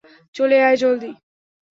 [0.35, 1.11] চলে আয় জলদি!